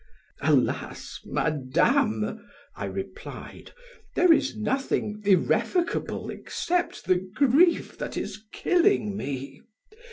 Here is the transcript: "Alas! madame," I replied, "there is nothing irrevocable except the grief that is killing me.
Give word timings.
"Alas! 0.41 1.19
madame," 1.25 2.43
I 2.75 2.85
replied, 2.85 3.71
"there 4.15 4.33
is 4.33 4.57
nothing 4.57 5.21
irrevocable 5.23 6.31
except 6.31 7.05
the 7.05 7.19
grief 7.35 7.99
that 7.99 8.17
is 8.17 8.41
killing 8.51 9.15
me. 9.15 9.61